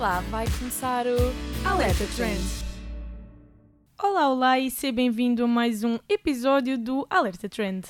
lá, 0.00 0.20
vai 0.30 0.46
começar 0.58 1.04
o 1.06 1.68
Alerta 1.68 2.06
Trend. 2.16 2.40
Olá, 4.02 4.30
olá 4.30 4.58
e 4.58 4.70
seja 4.70 4.94
bem-vindo 4.94 5.44
a 5.44 5.46
mais 5.46 5.84
um 5.84 5.98
episódio 6.08 6.78
do 6.78 7.06
Alerta 7.10 7.50
Trend. 7.50 7.84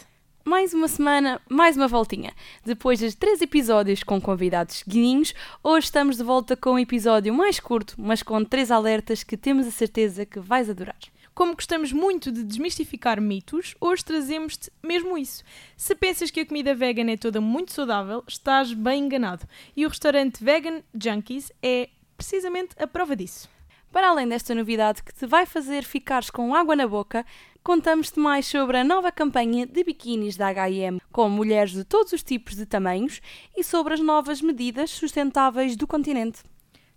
Mais 0.45 0.75
uma 0.75 0.89
semana, 0.89 1.41
mais 1.49 1.77
uma 1.77 1.87
voltinha. 1.87 2.33
Depois 2.65 2.99
de 2.99 3.17
três 3.17 3.41
episódios 3.41 4.03
com 4.03 4.21
convidados 4.21 4.83
guininhos, 4.89 5.33
hoje 5.63 5.85
estamos 5.85 6.17
de 6.17 6.25
volta 6.25 6.57
com 6.57 6.73
um 6.73 6.79
episódio 6.81 7.33
mais 7.33 7.61
curto, 7.61 7.95
mas 7.97 8.25
com 8.25 8.45
três 8.45 8.73
alertas 8.73 9.23
que 9.23 9.37
temos 9.37 9.65
a 9.65 9.71
certeza 9.71 10.27
que 10.27 10.41
vais 10.41 10.69
adorar. 10.69 10.99
Como 11.33 11.55
gostamos 11.55 11.93
muito 11.93 12.33
de 12.33 12.43
desmistificar 12.43 13.21
mitos, 13.21 13.77
hoje 13.81 14.05
trazemos-te 14.05 14.69
mesmo 14.83 15.17
isso. 15.17 15.45
Se 15.77 15.95
pensas 15.95 16.29
que 16.29 16.41
a 16.41 16.47
comida 16.47 16.75
vegan 16.75 17.09
é 17.09 17.17
toda 17.17 17.41
muito 17.41 17.73
saudável, 17.73 18.25
estás 18.27 18.73
bem 18.73 19.05
enganado. 19.05 19.47
E 19.77 19.87
o 19.87 19.89
restaurante 19.89 20.43
Vegan 20.43 20.83
Junkies 20.93 21.53
é 21.63 21.89
precisamente 22.21 22.75
a 22.79 22.87
prova 22.87 23.17
disso. 23.17 23.49
Para 23.91 24.11
além 24.11 24.29
desta 24.29 24.55
novidade 24.55 25.03
que 25.03 25.13
te 25.13 25.27
vai 25.27 25.47
fazer 25.47 25.83
ficares 25.83 26.29
com 26.29 26.55
água 26.55 26.77
na 26.77 26.87
boca, 26.87 27.25
contamos-te 27.65 28.21
mais 28.21 28.47
sobre 28.47 28.77
a 28.77 28.85
nova 28.85 29.11
campanha 29.11 29.67
de 29.67 29.83
biquínis 29.83 30.37
da 30.37 30.49
H&M 30.49 31.01
com 31.11 31.31
mulheres 31.31 31.73
de 31.73 31.83
todos 31.83 32.13
os 32.13 32.23
tipos 32.23 32.55
de 32.55 32.67
tamanhos 32.67 33.23
e 33.57 33.65
sobre 33.65 33.95
as 33.95 34.01
novas 34.01 34.43
medidas 34.43 34.91
sustentáveis 34.91 35.77
do 35.77 35.87
continente. 35.87 36.41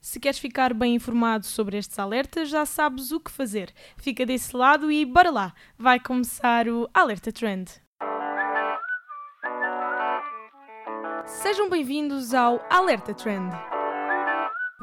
Se 0.02 0.20
queres 0.20 0.40
ficar 0.40 0.74
bem 0.74 0.96
informado 0.96 1.46
sobre 1.46 1.78
estes 1.78 1.98
alertas, 1.98 2.50
já 2.50 2.66
sabes 2.66 3.14
o 3.14 3.20
que 3.22 3.32
fazer. 3.32 3.74
Fica 3.96 4.26
desse 4.26 4.56
lado 4.56 4.92
e 4.92 5.06
bora 5.06 5.32
lá! 5.32 5.54
Vai 5.80 6.02
começar 6.02 6.68
o 6.68 6.90
Alerta 6.94 7.32
Trend. 7.32 7.70
Sejam 11.26 11.70
bem-vindos 11.70 12.34
ao 12.34 12.60
Alerta 12.70 13.14
Trend. 13.14 13.73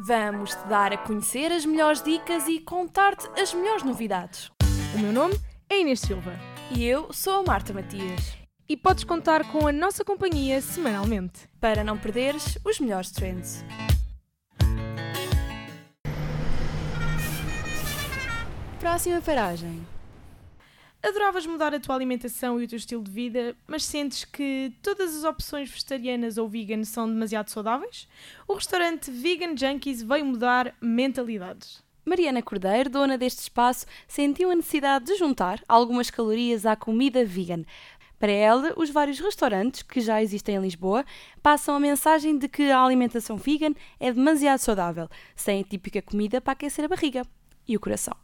Vamos 0.02 0.54
te 0.54 0.66
dar 0.68 0.92
a 0.92 0.98
conhecer 0.98 1.52
as 1.52 1.66
melhores 1.66 2.02
dicas 2.02 2.48
e 2.48 2.58
contar-te 2.60 3.28
as 3.40 3.52
melhores 3.52 3.82
novidades. 3.82 4.50
O 4.94 4.98
meu 4.98 5.12
nome 5.12 5.38
é 5.68 5.80
Inês 5.80 6.00
Silva 6.00 6.32
E 6.70 6.84
eu 6.84 7.12
sou 7.12 7.40
a 7.40 7.42
Marta 7.42 7.72
Matias. 7.72 8.34
e 8.68 8.76
podes 8.76 9.04
contar 9.04 9.50
com 9.50 9.66
a 9.66 9.72
nossa 9.72 10.04
companhia 10.04 10.60
semanalmente. 10.62 11.48
Para 11.60 11.84
não 11.84 11.98
perderes 11.98 12.56
os 12.64 12.78
melhores 12.80 13.10
trends. 13.10 13.64
Próxima 18.78 19.20
paragem. 19.20 19.84
Adoravas 21.02 21.46
mudar 21.46 21.74
a 21.74 21.80
tua 21.80 21.94
alimentação 21.94 22.60
e 22.60 22.64
o 22.64 22.68
teu 22.68 22.76
estilo 22.76 23.02
de 23.02 23.10
vida, 23.10 23.56
mas 23.66 23.84
sentes 23.84 24.26
que 24.26 24.70
todas 24.82 25.16
as 25.16 25.24
opções 25.24 25.70
vegetarianas 25.70 26.36
ou 26.36 26.46
vegan 26.46 26.84
são 26.84 27.08
demasiado 27.08 27.48
saudáveis? 27.48 28.06
O 28.46 28.52
restaurante 28.52 29.10
Vegan 29.10 29.56
Junkies 29.56 30.02
veio 30.02 30.26
mudar 30.26 30.74
mentalidades. 30.78 31.82
Mariana 32.04 32.42
Cordeiro, 32.42 32.90
dona 32.90 33.16
deste 33.16 33.38
espaço, 33.38 33.86
sentiu 34.06 34.50
a 34.50 34.54
necessidade 34.54 35.06
de 35.06 35.16
juntar 35.16 35.62
algumas 35.66 36.10
calorias 36.10 36.66
à 36.66 36.76
comida 36.76 37.24
vegan. 37.24 37.64
Para 38.18 38.32
ela, 38.32 38.74
os 38.76 38.90
vários 38.90 39.18
restaurantes 39.20 39.82
que 39.82 40.02
já 40.02 40.22
existem 40.22 40.56
em 40.56 40.60
Lisboa 40.60 41.06
passam 41.42 41.74
a 41.74 41.80
mensagem 41.80 42.36
de 42.36 42.46
que 42.46 42.70
a 42.70 42.84
alimentação 42.84 43.38
vegan 43.38 43.72
é 43.98 44.12
demasiado 44.12 44.58
saudável, 44.58 45.08
sem 45.34 45.62
a 45.62 45.64
típica 45.64 46.02
comida 46.02 46.42
para 46.42 46.52
aquecer 46.52 46.84
a 46.84 46.88
barriga 46.88 47.22
e 47.66 47.74
o 47.74 47.80
coração. 47.80 48.14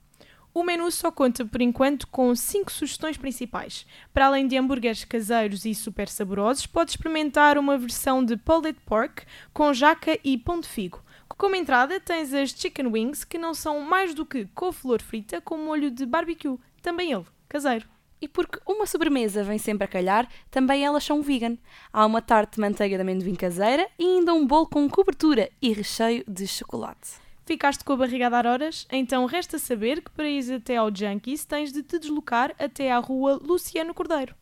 O 0.56 0.64
menu 0.64 0.90
só 0.90 1.10
conta 1.10 1.44
por 1.44 1.60
enquanto 1.60 2.08
com 2.08 2.34
5 2.34 2.72
sugestões 2.72 3.18
principais. 3.18 3.86
Para 4.10 4.24
além 4.24 4.48
de 4.48 4.56
hambúrgueres 4.56 5.04
caseiros 5.04 5.66
e 5.66 5.74
super 5.74 6.08
saborosos, 6.08 6.64
pode 6.66 6.92
experimentar 6.92 7.58
uma 7.58 7.76
versão 7.76 8.24
de 8.24 8.38
pulled 8.38 8.80
pork 8.86 9.26
com 9.52 9.74
jaca 9.74 10.18
e 10.24 10.38
pão 10.38 10.58
de 10.58 10.66
figo. 10.66 11.04
Como 11.28 11.54
entrada, 11.54 12.00
tens 12.00 12.32
as 12.32 12.52
chicken 12.52 12.86
wings, 12.86 13.22
que 13.22 13.36
não 13.36 13.52
são 13.52 13.82
mais 13.82 14.14
do 14.14 14.24
que 14.24 14.48
couve-flor 14.54 15.02
frita 15.02 15.42
com 15.42 15.58
molho 15.58 15.90
de 15.90 16.06
barbecue, 16.06 16.58
também 16.80 17.12
ele, 17.12 17.26
caseiro. 17.50 17.86
E 18.18 18.26
porque 18.26 18.58
uma 18.66 18.86
sobremesa 18.86 19.44
vem 19.44 19.58
sempre 19.58 19.84
a 19.84 19.88
calhar, 19.88 20.26
também 20.50 20.86
elas 20.86 21.04
são 21.04 21.20
vegan. 21.20 21.58
Há 21.92 22.06
uma 22.06 22.22
tarte 22.22 22.54
de 22.54 22.62
manteiga 22.62 22.96
de 22.96 23.02
amendoim 23.02 23.34
caseira 23.34 23.86
e 23.98 24.06
ainda 24.06 24.32
um 24.32 24.46
bolo 24.46 24.66
com 24.66 24.88
cobertura 24.88 25.50
e 25.60 25.74
recheio 25.74 26.24
de 26.26 26.46
chocolate. 26.46 27.25
Ficaste 27.46 27.84
com 27.84 27.92
a 27.92 27.96
barriga 27.96 28.26
a 28.26 28.28
dar 28.28 28.44
horas? 28.44 28.88
Então 28.90 29.24
resta 29.24 29.56
saber 29.56 30.02
que 30.02 30.10
para 30.10 30.28
ir 30.28 30.52
até 30.52 30.76
ao 30.76 30.92
Junkies 30.92 31.44
tens 31.44 31.72
de 31.72 31.80
te 31.80 31.96
deslocar 31.96 32.52
até 32.58 32.90
à 32.90 32.98
rua 32.98 33.40
Luciano 33.40 33.94
Cordeiro. 33.94 34.34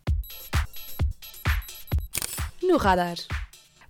No 2.63 2.79
radar. 2.79 3.17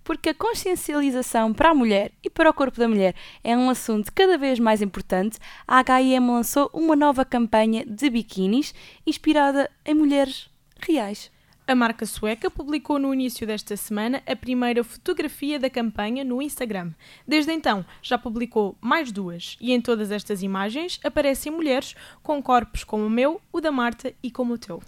Porque 0.03 0.29
a 0.29 0.33
consciencialização 0.33 1.53
para 1.53 1.69
a 1.69 1.73
mulher 1.73 2.11
e 2.21 2.29
para 2.29 2.49
o 2.49 2.53
corpo 2.53 2.77
da 2.77 2.89
mulher 2.89 3.15
é 3.41 3.55
um 3.55 3.69
assunto 3.69 4.11
cada 4.13 4.37
vez 4.37 4.59
mais 4.59 4.81
importante, 4.81 5.39
a 5.65 5.79
H&M 5.79 6.27
lançou 6.27 6.69
uma 6.73 6.93
nova 6.93 7.23
campanha 7.23 7.85
de 7.85 8.09
biquínis 8.09 8.75
inspirada 9.07 9.71
em 9.85 9.93
mulheres 9.93 10.49
reais. 10.77 11.31
A 11.67 11.73
marca 11.73 12.05
sueca 12.05 12.51
publicou 12.51 12.99
no 12.99 13.11
início 13.11 13.47
desta 13.47 13.75
semana 13.75 14.21
a 14.27 14.35
primeira 14.35 14.83
fotografia 14.83 15.57
da 15.57 15.67
campanha 15.67 16.23
no 16.23 16.39
Instagram. 16.39 16.91
Desde 17.27 17.51
então, 17.51 17.83
já 18.03 18.19
publicou 18.19 18.77
mais 18.79 19.11
duas, 19.11 19.57
e 19.59 19.73
em 19.73 19.81
todas 19.81 20.11
estas 20.11 20.43
imagens 20.43 20.99
aparecem 21.03 21.51
mulheres 21.51 21.95
com 22.21 22.39
corpos 22.39 22.83
como 22.83 23.07
o 23.07 23.09
meu, 23.09 23.41
o 23.51 23.59
da 23.59 23.71
Marta 23.71 24.13
e 24.21 24.29
como 24.29 24.53
o 24.53 24.57
teu. 24.59 24.79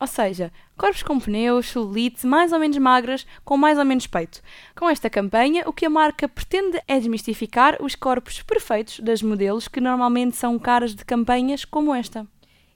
Ou 0.00 0.06
seja, 0.06 0.50
corpos 0.74 1.02
com 1.02 1.20
pneus, 1.20 1.66
celulite, 1.66 2.26
mais 2.26 2.50
ou 2.50 2.58
menos 2.58 2.78
magras, 2.78 3.26
com 3.44 3.58
mais 3.58 3.78
ou 3.78 3.84
menos 3.84 4.06
peito. 4.06 4.40
Com 4.74 4.88
esta 4.88 5.10
campanha, 5.10 5.64
o 5.66 5.72
que 5.72 5.84
a 5.84 5.90
marca 5.90 6.26
pretende 6.26 6.80
é 6.88 6.98
desmistificar 6.98 7.76
os 7.78 7.94
corpos 7.94 8.40
perfeitos 8.40 9.00
das 9.00 9.20
modelos 9.20 9.68
que 9.68 9.82
normalmente 9.82 10.34
são 10.34 10.58
caras 10.58 10.94
de 10.94 11.04
campanhas 11.04 11.66
como 11.66 11.94
esta. 11.94 12.26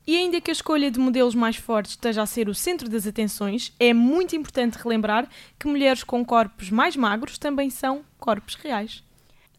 E 0.07 0.17
ainda 0.17 0.41
que 0.41 0.51
a 0.51 0.53
escolha 0.53 0.89
de 0.89 1.01
modelos 1.01 1.35
mais 1.35 1.57
fortes 1.57 1.93
esteja 1.93 2.23
a 2.23 2.27
ser 2.27 2.49
o 2.49 2.55
centro 2.55 2.89
das 2.89 3.09
atenções, 3.09 3.75
é 3.81 3.93
muito 3.93 4.37
importante 4.37 4.79
relembrar 4.79 5.29
que 5.59 5.67
mulheres 5.67 6.05
com 6.05 6.25
corpos 6.25 6.71
mais 6.71 6.95
magros 6.95 7.39
também 7.39 7.71
são 7.71 8.05
corpos 8.17 8.55
reais. 8.55 9.03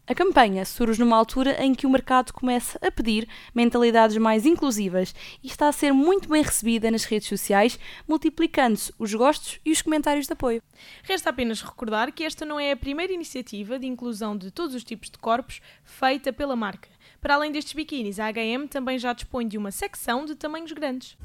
A 0.06 0.14
campanha 0.14 0.64
surge 0.64 0.98
numa 0.98 1.18
altura 1.18 1.62
em 1.62 1.74
que 1.74 1.86
o 1.86 1.90
mercado 1.90 2.32
começa 2.32 2.78
a 2.80 2.90
pedir 2.90 3.28
mentalidades 3.54 4.16
mais 4.16 4.46
inclusivas 4.46 5.14
e 5.44 5.48
está 5.48 5.68
a 5.68 5.72
ser 5.72 5.92
muito 5.92 6.30
bem 6.30 6.42
recebida 6.42 6.90
nas 6.90 7.04
redes 7.04 7.28
sociais, 7.28 7.78
multiplicando-se 8.08 8.90
os 8.98 9.12
gostos 9.12 9.60
e 9.66 9.70
os 9.70 9.82
comentários 9.82 10.26
de 10.26 10.32
apoio. 10.32 10.62
Resta 11.02 11.28
apenas 11.28 11.60
recordar 11.60 12.10
que 12.10 12.24
esta 12.24 12.46
não 12.46 12.58
é 12.58 12.72
a 12.72 12.76
primeira 12.76 13.12
iniciativa 13.12 13.78
de 13.78 13.86
inclusão 13.86 14.34
de 14.34 14.50
todos 14.50 14.74
os 14.74 14.82
tipos 14.82 15.10
de 15.10 15.18
corpos 15.18 15.60
feita 15.84 16.32
pela 16.32 16.56
marca. 16.56 16.88
Para 17.20 17.34
além 17.34 17.50
destes 17.50 17.72
biquínis, 17.72 18.20
a 18.20 18.26
H&M 18.26 18.68
também 18.68 18.98
já 18.98 19.12
dispõe 19.12 19.46
de 19.46 19.58
uma 19.58 19.72
secção 19.72 20.24
de 20.24 20.36
tamanhos 20.36 20.70
grandes. 20.72 21.16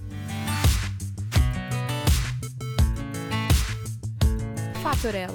Fator 4.82 5.16
L. 5.16 5.34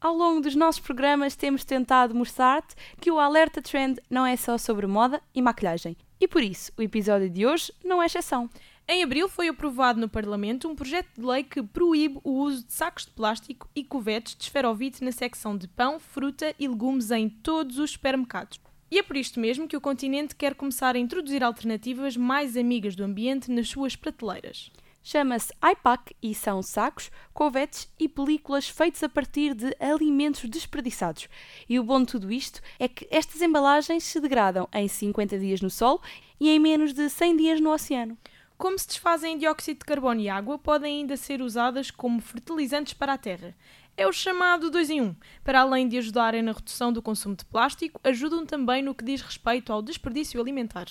Ao 0.00 0.14
longo 0.14 0.40
dos 0.40 0.54
nossos 0.54 0.80
programas 0.80 1.34
temos 1.34 1.64
tentado 1.64 2.14
mostrar-te 2.14 2.76
que 3.00 3.10
o 3.10 3.18
Alerta 3.18 3.60
Trend 3.60 3.98
não 4.08 4.24
é 4.24 4.36
só 4.36 4.58
sobre 4.58 4.86
moda 4.86 5.20
e 5.34 5.42
maquilhagem. 5.42 5.96
E 6.20 6.28
por 6.28 6.42
isso, 6.42 6.70
o 6.76 6.82
episódio 6.82 7.30
de 7.30 7.46
hoje 7.46 7.72
não 7.82 8.02
é 8.02 8.06
exceção. 8.06 8.48
Em 8.86 9.02
abril 9.02 9.28
foi 9.28 9.48
aprovado 9.48 10.00
no 10.00 10.08
Parlamento 10.08 10.68
um 10.68 10.74
projeto 10.74 11.08
de 11.14 11.26
lei 11.26 11.42
que 11.44 11.62
proíbe 11.62 12.20
o 12.22 12.42
uso 12.42 12.64
de 12.64 12.72
sacos 12.72 13.06
de 13.06 13.12
plástico 13.12 13.68
e 13.74 13.82
covetes 13.82 14.34
de 14.34 14.44
esferovite 14.44 15.02
na 15.02 15.12
secção 15.12 15.56
de 15.56 15.66
pão, 15.66 15.98
fruta 15.98 16.54
e 16.58 16.68
legumes 16.68 17.10
em 17.10 17.28
todos 17.28 17.78
os 17.78 17.90
supermercados. 17.92 18.60
E 18.90 18.98
é 18.98 19.02
por 19.02 19.16
isto 19.16 19.38
mesmo 19.38 19.68
que 19.68 19.76
o 19.76 19.80
continente 19.80 20.34
quer 20.34 20.54
começar 20.54 20.96
a 20.96 20.98
introduzir 20.98 21.44
alternativas 21.44 22.16
mais 22.16 22.56
amigas 22.56 22.96
do 22.96 23.04
ambiente 23.04 23.50
nas 23.50 23.68
suas 23.68 23.94
prateleiras. 23.94 24.70
Chama-se 25.02 25.52
iPack 25.64 26.14
e 26.22 26.34
são 26.34 26.62
sacos, 26.62 27.10
covetes 27.32 27.90
e 27.98 28.08
películas 28.08 28.68
feitos 28.68 29.02
a 29.02 29.08
partir 29.08 29.54
de 29.54 29.74
alimentos 29.80 30.44
desperdiçados. 30.48 31.28
E 31.68 31.78
o 31.78 31.84
bom 31.84 32.00
de 32.00 32.08
tudo 32.08 32.32
isto 32.32 32.60
é 32.78 32.88
que 32.88 33.06
estas 33.10 33.40
embalagens 33.40 34.04
se 34.04 34.20
degradam 34.20 34.68
em 34.72 34.88
50 34.88 35.38
dias 35.38 35.60
no 35.60 35.70
sol 35.70 36.02
e 36.40 36.50
em 36.50 36.58
menos 36.58 36.92
de 36.92 37.08
100 37.08 37.36
dias 37.36 37.60
no 37.60 37.72
oceano. 37.72 38.18
Como 38.58 38.78
se 38.78 38.88
desfazem 38.88 39.34
em 39.34 39.38
dióxido 39.38 39.78
de 39.78 39.84
carbono 39.84 40.20
e 40.20 40.28
água, 40.28 40.58
podem 40.58 40.98
ainda 40.98 41.16
ser 41.16 41.40
usadas 41.40 41.92
como 41.92 42.20
fertilizantes 42.20 42.92
para 42.92 43.12
a 43.12 43.18
terra. 43.18 43.54
É 43.98 44.06
o 44.06 44.12
chamado 44.12 44.70
2 44.70 44.90
em 44.90 45.00
1. 45.00 45.16
Para 45.42 45.62
além 45.62 45.88
de 45.88 45.98
ajudarem 45.98 46.40
na 46.40 46.52
redução 46.52 46.92
do 46.92 47.02
consumo 47.02 47.34
de 47.34 47.44
plástico, 47.44 48.00
ajudam 48.04 48.46
também 48.46 48.80
no 48.80 48.94
que 48.94 49.04
diz 49.04 49.20
respeito 49.20 49.72
ao 49.72 49.82
desperdício 49.82 50.40
alimentar. 50.40 50.86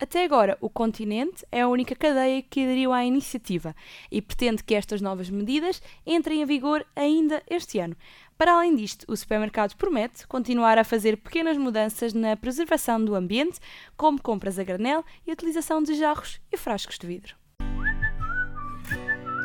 Até 0.00 0.24
agora, 0.24 0.56
o 0.58 0.70
Continente 0.70 1.44
é 1.52 1.60
a 1.60 1.68
única 1.68 1.94
cadeia 1.94 2.40
que 2.40 2.64
aderiu 2.64 2.94
à 2.94 3.04
iniciativa 3.04 3.76
e 4.10 4.22
pretende 4.22 4.64
que 4.64 4.74
estas 4.74 5.02
novas 5.02 5.28
medidas 5.28 5.82
entrem 6.06 6.40
em 6.40 6.46
vigor 6.46 6.82
ainda 6.96 7.42
este 7.46 7.78
ano. 7.78 7.94
Para 8.38 8.54
além 8.54 8.74
disto, 8.74 9.04
o 9.06 9.14
supermercado 9.14 9.76
promete 9.76 10.26
continuar 10.26 10.78
a 10.78 10.84
fazer 10.84 11.18
pequenas 11.18 11.58
mudanças 11.58 12.14
na 12.14 12.38
preservação 12.38 13.04
do 13.04 13.14
ambiente, 13.14 13.60
como 13.98 14.20
compras 14.20 14.58
a 14.58 14.64
granel 14.64 15.04
e 15.26 15.32
utilização 15.32 15.82
de 15.82 15.92
jarros 15.92 16.40
e 16.50 16.56
frascos 16.56 16.98
de 16.98 17.06
vidro. 17.06 17.34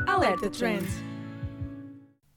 Alerta 0.08 0.50
Trend. 0.50 1.11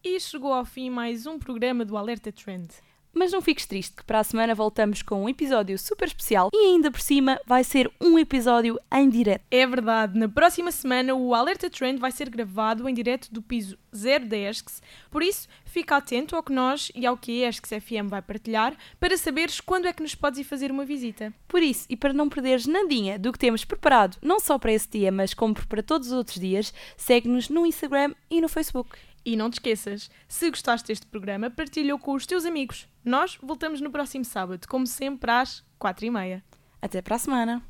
E 0.07 0.21
chegou 0.21 0.53
ao 0.53 0.67
fim 0.67 0.91
mais 0.91 1.27
um 1.27 1.39
programa 1.39 1.83
do 1.83 1.97
Alerta 1.97 2.31
Trend. 2.31 2.69
Mas 3.15 3.33
não 3.33 3.41
fiques 3.41 3.65
triste, 3.65 3.97
que 3.97 4.05
para 4.05 4.19
a 4.19 4.25
semana 4.25 4.55
voltamos 4.55 5.01
com 5.01 5.25
um 5.25 5.29
episódio 5.31 5.79
super 5.79 6.07
especial 6.07 6.51
e 6.53 6.67
ainda 6.67 6.91
por 6.91 7.01
cima 7.01 7.41
vai 7.47 7.65
ser 7.65 7.91
um 7.99 8.19
episódio 8.19 8.79
em 8.93 9.09
direto. 9.09 9.43
É 9.51 9.67
verdade, 9.67 10.19
na 10.19 10.29
próxima 10.29 10.71
semana 10.71 11.15
o 11.15 11.35
Alerta 11.35 11.71
Trend 11.71 11.99
vai 11.99 12.13
ser 12.13 12.29
gravado 12.29 12.87
em 12.87 12.93
direto 12.93 13.33
do 13.33 13.41
piso 13.41 13.79
0 13.97 14.27
da 14.27 14.37
ESCS, 14.37 14.83
por 15.11 15.23
isso 15.23 15.49
fica 15.65 15.97
atento 15.97 16.37
ao 16.37 16.43
que 16.43 16.53
nós 16.53 16.93
e 16.95 17.07
ao 17.07 17.17
que 17.17 17.43
a 17.43 17.49
ESCS 17.49 17.83
FM 17.83 18.11
vai 18.11 18.21
partilhar 18.21 18.77
para 19.01 19.17
saberes 19.17 19.59
quando 19.59 19.87
é 19.87 19.93
que 19.95 20.03
nos 20.03 20.15
podes 20.15 20.41
ir 20.41 20.45
fazer 20.45 20.71
uma 20.71 20.85
visita. 20.85 21.33
Por 21.49 21.63
isso, 21.63 21.87
e 21.89 21.97
para 21.97 22.13
não 22.13 22.29
perderes 22.29 22.67
nadinha 22.67 23.19
do 23.19 23.33
que 23.33 23.39
temos 23.39 23.65
preparado, 23.65 24.19
não 24.21 24.39
só 24.39 24.59
para 24.59 24.73
esse 24.73 24.91
dia, 24.91 25.11
mas 25.11 25.33
como 25.33 25.55
para 25.55 25.83
todos 25.83 26.09
os 26.09 26.13
outros 26.13 26.39
dias, 26.39 26.75
segue-nos 26.95 27.49
no 27.49 27.65
Instagram 27.65 28.13
e 28.29 28.43
no 28.43 28.51
Facebook. 28.51 28.99
E 29.25 29.37
não 29.37 29.49
te 29.49 29.55
esqueças, 29.55 30.11
se 30.29 30.51
gostaste 30.51 30.89
deste 30.89 31.07
programa, 31.07 31.51
partilha-o 31.51 31.99
com 31.99 32.13
os 32.13 32.27
teus 32.27 32.45
amigos. 32.45 32.87
Nós 33.05 33.39
voltamos 33.43 33.81
no 33.81 33.91
próximo 33.91 34.25
sábado, 34.25 34.67
como 34.69 34.87
sempre 34.87 35.31
às 35.31 35.65
quatro 35.79 36.05
e 36.05 36.11
meia. 36.11 36.45
Até 36.81 37.01
para 37.01 37.17
a 37.17 37.19
semana! 37.19 37.63